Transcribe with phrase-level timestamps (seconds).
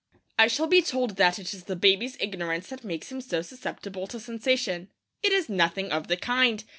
[0.39, 4.07] I shall be told that it is the baby's ignorance that makes him so susceptible
[4.07, 4.89] to sensation.
[5.21, 6.63] It is nothing of the kind.